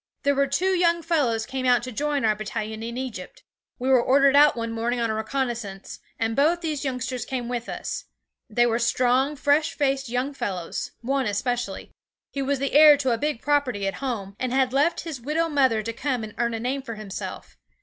[0.23, 3.43] There were two young fellows came out to join our battalion in Egypt.
[3.77, 7.69] We were ordered out one morning on a reconnaissance, and both these youngsters came with
[7.69, 8.05] us.
[8.49, 11.91] They were strong, fresh faced young fellows, one especially;
[12.31, 15.47] he was the heir to a big property at home, and had left his widow
[15.47, 17.55] mother to come and earn a name for himself.